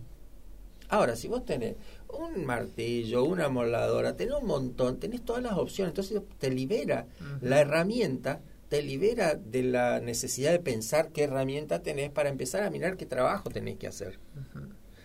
[0.88, 1.77] Ahora, si vos tenés
[2.09, 7.07] un martillo, una moladora, tenés un montón, tenés todas las opciones, entonces te libera
[7.40, 12.70] la herramienta, te libera de la necesidad de pensar qué herramienta tenés para empezar a
[12.70, 14.18] mirar qué trabajo tenés que hacer.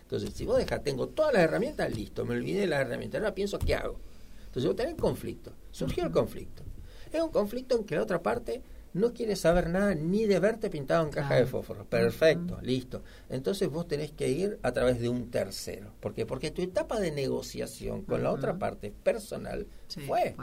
[0.02, 3.36] Entonces, si vos dejas, tengo todas las herramientas, listo, me olvidé de las herramientas, ahora
[3.36, 4.00] pienso qué hago.
[4.48, 6.64] Entonces vos tenés conflicto, surgió el conflicto.
[7.12, 8.62] Es un conflicto en que la otra parte
[8.94, 11.86] no quiere saber nada ni de verte pintado en caja de fósforo.
[11.86, 13.04] Perfecto, listo.
[13.30, 15.92] Entonces vos tenés que ir a través de un tercero.
[16.00, 16.26] ¿Por qué?
[16.26, 19.68] Porque tu etapa de negociación con la otra parte personal
[20.08, 20.36] fue.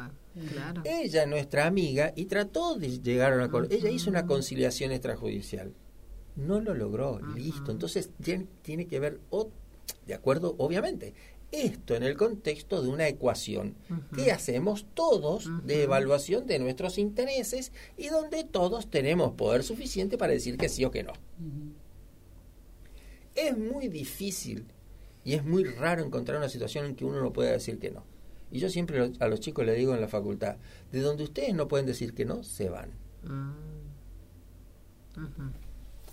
[0.84, 3.46] Ella, nuestra amiga, y trató de llegar a una...
[3.46, 5.72] Uh Ella hizo una conciliación extrajudicial.
[6.36, 7.70] No lo logró, listo.
[7.70, 8.10] Entonces
[8.62, 9.20] tiene que ver,
[10.06, 11.14] de acuerdo, obviamente,
[11.52, 13.76] esto en el contexto de una ecuación
[14.14, 20.32] que hacemos todos de evaluación de nuestros intereses y donde todos tenemos poder suficiente para
[20.32, 21.12] decir que sí o que no.
[23.34, 24.66] Es muy difícil
[25.24, 28.04] y es muy raro encontrar una situación en que uno no pueda decir que no.
[28.50, 30.56] Y yo siempre a los chicos les digo en la facultad,
[30.92, 32.90] de donde ustedes no pueden decir que no, se van.
[33.24, 33.52] Mm.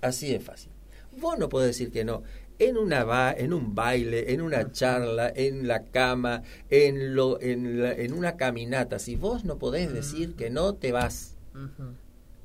[0.01, 0.71] Así es fácil.
[1.19, 2.23] Vos no podés decir que no
[2.59, 7.83] en una ba en un baile, en una charla, en la cama, en lo en,
[7.83, 8.99] en una caminata.
[8.99, 11.35] Si vos no podés decir que no te vas.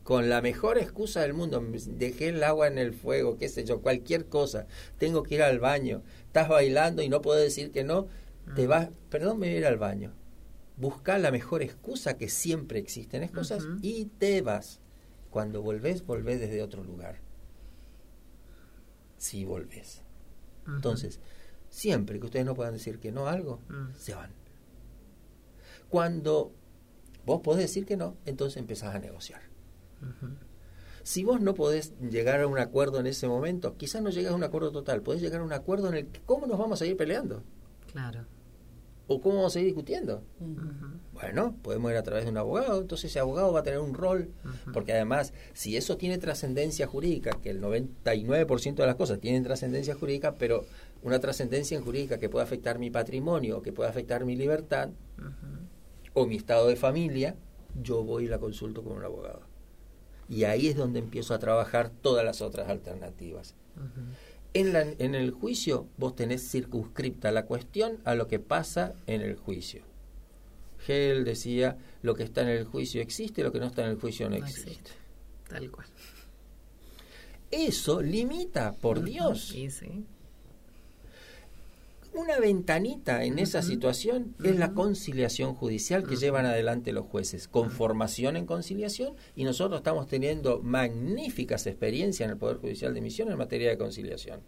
[0.03, 1.63] Con la mejor excusa del mundo,
[1.99, 5.59] dejé el agua en el fuego, qué sé yo, cualquier cosa, tengo que ir al
[5.59, 8.07] baño, estás bailando y no puedo decir que no,
[8.55, 10.13] te vas, perdón, me voy a ir al baño.
[10.77, 14.81] Busca la mejor excusa que siempre existen excusas y te vas.
[15.31, 17.21] Cuando volvés, volvés desde otro lugar
[19.19, 20.03] si volvés.
[20.67, 21.21] Entonces,
[21.69, 23.95] siempre que ustedes no puedan decir que no a algo, mm.
[23.97, 24.31] se van.
[25.89, 26.53] Cuando
[27.25, 29.43] vos podés decir que no, entonces empezás a negociar.
[31.03, 34.37] Si vos no podés llegar a un acuerdo en ese momento, quizás no llegas a
[34.37, 36.87] un acuerdo total, podés llegar a un acuerdo en el que cómo nos vamos a
[36.87, 37.43] ir peleando.
[37.91, 38.27] Claro.
[39.09, 40.23] ¿O cómo vamos a ir discutiendo?
[41.15, 43.95] Bueno, podemos ir a través de un abogado, entonces ese abogado va a tener un
[43.95, 44.31] rol,
[44.73, 49.95] porque además, si eso tiene trascendencia jurídica, que el 99% de las cosas tienen trascendencia
[49.95, 50.65] jurídica, pero
[51.03, 54.91] una trascendencia jurídica que pueda afectar mi patrimonio, que pueda afectar mi libertad,
[56.13, 57.35] o mi estado de familia,
[57.83, 59.41] yo voy y la consulto con un abogado.
[60.29, 63.55] Y ahí es donde empiezo a trabajar todas las otras alternativas.
[64.59, 69.21] En, la, en el juicio vos tenés circunscripta la cuestión a lo que pasa en
[69.21, 69.83] el juicio.
[70.87, 74.01] Hegel decía, lo que está en el juicio existe, lo que no está en el
[74.01, 74.91] juicio no, existe.
[75.49, 75.87] Tal cual.
[77.51, 79.49] Eso limita, por Dios.
[79.49, 80.05] Sí, sí.
[82.19, 84.35] Una ventanita en esa situación.
[84.43, 89.79] Es la conciliación judicial que llevan adelante los jueces, con formación en conciliación, y nosotros
[89.79, 94.41] estamos teniendo magníficas experiencias en el Poder Judicial de Misión en materia de conciliación.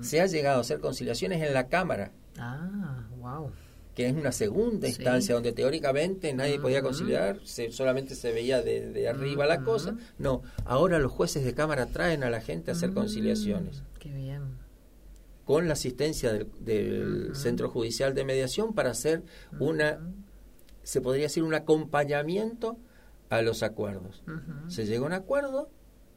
[0.00, 2.12] Se ha llegado a hacer conciliaciones en la Cámara.
[2.38, 3.52] Ah, wow
[3.94, 9.08] que es una segunda instancia donde teóricamente nadie podía conciliar, se, solamente se veía de,
[9.08, 9.96] arriba la cosa.
[10.16, 13.82] No, ahora los jueces de cámara traen a la gente a hacer conciliaciones.
[13.98, 14.59] Qué bien
[15.50, 19.24] con la asistencia del, Centro Judicial de Mediación para hacer
[19.58, 19.98] una,
[20.84, 22.78] se podría decir, un acompañamiento
[23.30, 24.22] a los acuerdos.
[24.68, 25.68] Se llega a un acuerdo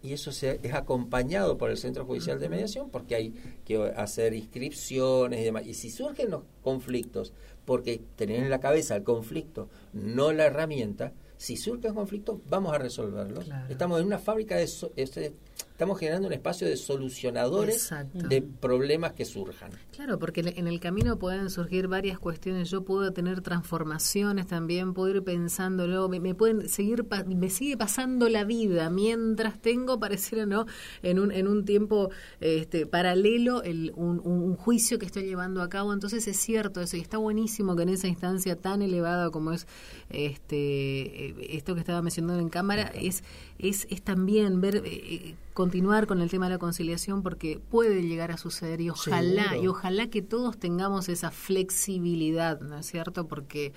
[0.03, 3.33] y eso se, es acompañado por el Centro Judicial de Mediación porque hay
[3.65, 5.65] que hacer inscripciones y demás.
[5.65, 7.33] Y si surgen los conflictos,
[7.65, 12.77] porque tener en la cabeza el conflicto, no la herramienta, si surgen conflictos, vamos a
[12.77, 13.49] resolverlos.
[13.67, 14.69] Estamos en una fábrica de...
[14.95, 15.33] Este,
[15.73, 19.71] estamos generando un espacio de solucionadores de problemas que surjan.
[19.91, 22.69] Claro, porque en el camino pueden surgir varias cuestiones.
[22.69, 28.29] Yo puedo tener transformaciones también, puedo ir pensándolo, me, me pueden seguir, me sigue pasando
[28.29, 30.67] la vida mientras tengo, pareciera no,
[31.01, 35.91] en un, en un tiempo este, paralelo el, un, juicio que estoy llevando a cabo.
[35.91, 39.67] Entonces es cierto eso y está buenísimo que en esa instancia tan elevada como es
[40.09, 43.23] este eh, esto que estaba mencionando en cámara es
[43.59, 48.01] es, es también ver eh, eh, continuar con el tema de la conciliación porque puede
[48.01, 53.27] llegar a suceder y ojalá y ojalá que todos tengamos esa flexibilidad, ¿no es cierto?
[53.27, 53.73] Porque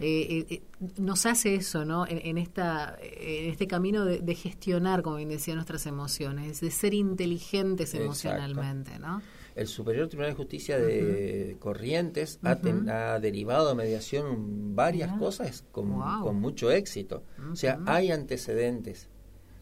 [0.00, 0.62] eh,
[0.98, 2.06] nos hace eso, ¿no?
[2.08, 7.94] En, esta, en este camino de, gestionar, como bien decía, nuestras emociones, de ser inteligentes
[7.94, 9.22] emocionalmente, ¿no?
[9.54, 16.40] El Superior Tribunal de Justicia de Corrientes ha, derivado a mediación varias cosas con, con,
[16.40, 17.22] mucho éxito.
[17.52, 19.08] O sea, hay antecedentes.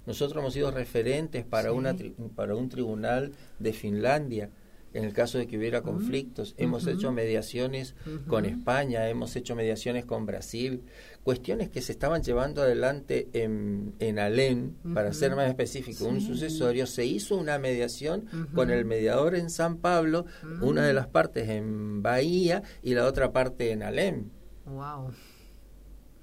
[0.07, 1.95] Nosotros hemos sido referentes para, una
[2.35, 4.51] para un tribunal de Finlandia
[4.93, 6.55] en el caso de que hubiera mm, conflictos.
[6.59, 7.95] Hemos hecho mediaciones
[8.27, 10.83] con España, hemos hecho mediaciones con Brasil,
[11.23, 16.87] cuestiones que se estaban llevando adelante en, en Alén, para ser más específico, un sucesorio,
[16.87, 20.27] se hizo una mediación con el mediador en San Pablo,
[20.61, 24.33] una de las partes en Bahía y la otra parte en Alén.
[24.67, 25.13] Wow.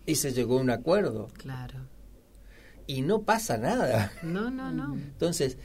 [0.05, 1.27] Y se llegó a un acuerdo.
[1.37, 1.96] Claro
[2.87, 4.11] y no pasa nada.
[4.23, 4.95] No, no, no.
[4.95, 5.57] Entonces,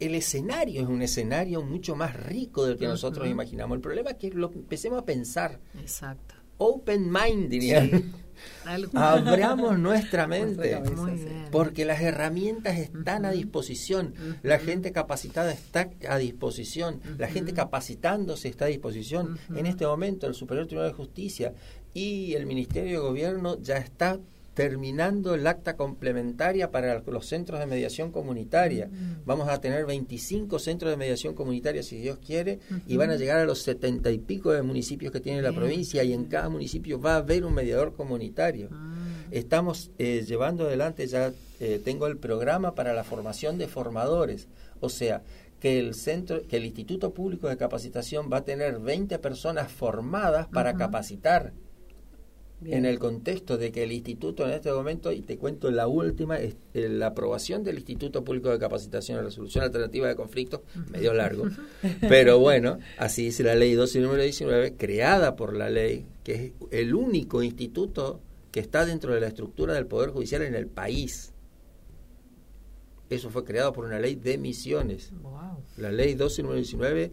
[0.00, 3.76] el escenario es un escenario mucho más rico del que nosotros imaginamos.
[3.76, 5.60] El problema es que lo empecemos a pensar.
[5.78, 6.34] Exacto.
[6.58, 7.88] Open mind, diría.
[8.94, 10.80] Abramos nuestra mente.
[11.50, 14.14] Porque las herramientas están a disposición.
[14.42, 17.00] La gente capacitada está a disposición.
[17.18, 19.38] La gente capacitándose está a disposición.
[19.54, 21.54] En este momento, el Superior Tribunal de Justicia
[21.94, 24.18] y el Ministerio de Gobierno ya está
[24.54, 28.90] terminando el acta complementaria para los centros de mediación comunitaria.
[29.24, 33.38] Vamos a tener 25 centros de mediación comunitaria, si Dios quiere, y van a llegar
[33.38, 37.00] a los setenta y pico de municipios que tiene la provincia, y en cada municipio
[37.00, 38.68] va a haber un mediador comunitario.
[38.72, 38.98] Ah.
[39.30, 44.48] Estamos eh, llevando adelante, ya eh, tengo el programa para la formación de formadores,
[44.80, 45.22] o sea,
[45.58, 50.48] que el centro, que el Instituto Público de Capacitación va a tener 20 personas formadas
[50.48, 51.52] para capacitar
[52.66, 56.38] en el contexto de que el instituto en este momento, y te cuento la última,
[56.38, 60.60] es eh, la aprobación del Instituto Público de Capacitación y Resolución Alternativa de Conflictos,
[60.90, 61.44] medio largo,
[62.08, 66.52] pero bueno, así dice la ley 12 número 19, creada por la ley, que es
[66.70, 71.31] el único instituto que está dentro de la estructura del Poder Judicial en el país.
[73.12, 75.12] Eso fue creado por una ley de misiones.
[75.76, 77.12] La ley 12919.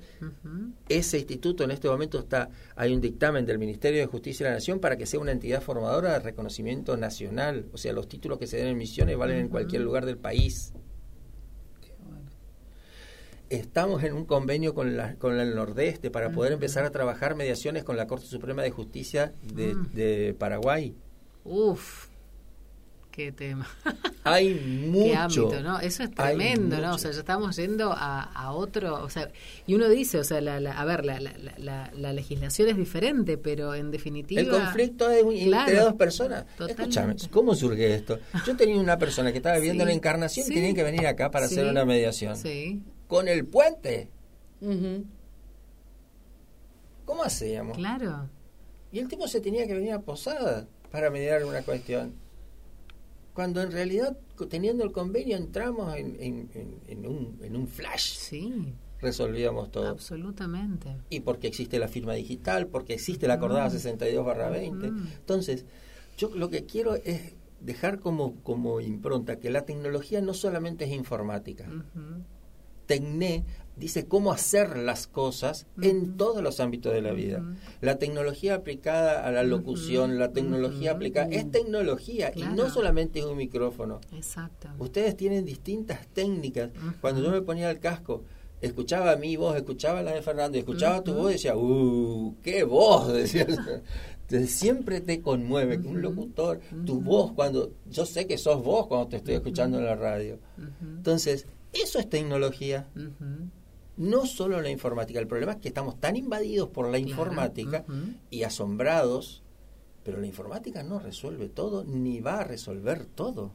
[0.88, 4.56] Ese instituto en este momento está, hay un dictamen del Ministerio de Justicia de la
[4.56, 7.66] Nación para que sea una entidad formadora de reconocimiento nacional.
[7.74, 10.72] O sea, los títulos que se den en misiones valen en cualquier lugar del país.
[13.50, 17.84] Estamos en un convenio con, la, con el Nordeste para poder empezar a trabajar mediaciones
[17.84, 20.96] con la Corte Suprema de Justicia de, de Paraguay.
[21.44, 22.09] Uf,
[23.20, 23.68] Qué tema.
[24.24, 25.04] Hay mucho.
[25.04, 25.82] Qué ámbito, ¿no?
[25.82, 26.96] Eso es tremendo, ¿no?
[26.96, 29.30] O sea, ya estamos yendo a, a, otro, o sea,
[29.68, 33.38] y uno dice, o sea, la, la, a ver, la, la, la, legislación es diferente,
[33.38, 34.40] pero en definitiva...
[34.40, 36.46] El conflicto es entre dos personas.
[36.66, 38.20] Escúchame, ¿cómo surge esto?
[38.48, 41.48] Yo tenía una persona que estaba viviendo la encarnación y tenía que venir acá para
[41.48, 42.38] hacer una mediación.
[42.38, 42.82] Sí.
[43.08, 44.12] Con el puente.
[47.04, 47.76] ¿Cómo hacíamos?
[47.76, 48.30] Claro.
[48.94, 52.29] Y el tipo se tenía que venir a Posada para mediar una cuestión
[53.40, 54.18] cuando en realidad
[54.50, 56.18] teniendo el convenio entramos en,
[56.90, 58.18] en, un, en un flash.
[58.18, 58.74] Sí.
[59.00, 59.88] Resolvíamos todo.
[59.88, 60.98] Absolutamente.
[61.10, 64.88] Y porque existe la firma digital, porque existe la acordada 62 barra 20.
[64.88, 65.64] Entonces,
[66.18, 70.92] yo lo que quiero es dejar como, como impronta que la tecnología no solamente es
[70.92, 71.66] informática.
[72.88, 73.46] Tecné
[73.80, 77.44] dice cómo hacer las cosas en todos los ámbitos de la vida.
[77.82, 83.26] La tecnología aplicada a la locución, la tecnología aplicada es tecnología y no solamente es
[83.26, 84.02] un micrófono.
[84.14, 84.68] Exacto.
[84.78, 86.72] Ustedes tienen distintas técnicas.
[87.02, 88.24] Cuando yo me ponía el casco,
[88.62, 92.36] escuchaba mi voz, escuchaba la de Fernando, escuchaba tu voz y decía, ¡uh!
[92.44, 93.14] ¡Qué voz!
[93.14, 93.48] Decía.
[94.46, 99.08] siempre te conmueve que un locutor, tu voz, cuando yo sé que sos vos cuando
[99.08, 100.38] te estoy escuchando en la radio.
[100.82, 102.88] Entonces, eso es tecnología
[104.00, 107.84] no solo la informática, el problema es que estamos tan invadidos por la informática
[108.30, 109.44] y asombrados,
[110.06, 113.52] pero la informática no resuelve todo ni va a resolver todo,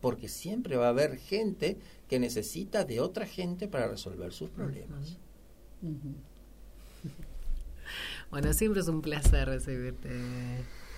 [0.00, 1.76] porque siempre va a haber gente
[2.08, 5.18] que necesita de otra gente para resolver sus problemas.
[8.30, 10.08] Bueno, siempre es un placer recibirte.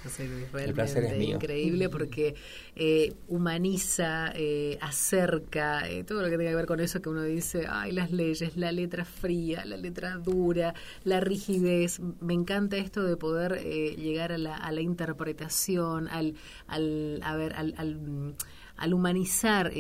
[0.05, 2.35] José Luis, realmente increíble porque
[2.77, 7.23] eh, humaniza, eh, acerca, eh, todo lo que tenga que ver con eso que uno
[7.23, 10.75] dice, ay, las leyes, la letra fría, la letra dura,
[11.05, 12.01] la rigidez.
[12.21, 16.35] Me encanta esto de poder llegar a la, a la interpretación, al,
[16.67, 17.75] al, a ver, al,
[18.77, 19.73] al humanizar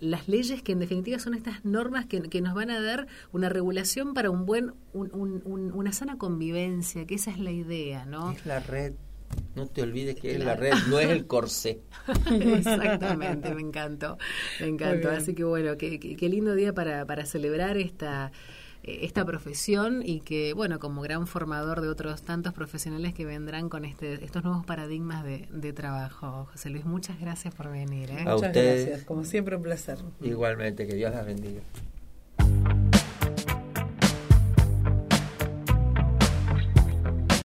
[0.00, 3.48] las leyes que en definitiva son estas normas que, que, nos van a dar una
[3.48, 8.46] regulación para un buen un, una sana convivencia que esa es la idea no es
[8.46, 8.94] la red
[9.54, 11.80] no te olvides que es la red, no es el corsé.
[12.30, 14.18] Exactamente, me encantó,
[14.60, 15.10] me encantó.
[15.10, 18.32] Así que bueno, qué, qué, lindo día para, para celebrar esta
[18.82, 23.68] eh, esta profesión y que, bueno, como gran formador de otros tantos profesionales que vendrán
[23.68, 26.48] con este, estos nuevos paradigmas de, de trabajo.
[26.52, 28.10] José Luis, muchas gracias por venir.
[28.10, 28.24] ¿eh?
[28.24, 29.98] muchas gracias, como siempre un placer.
[30.22, 31.60] Igualmente, que Dios las bendiga.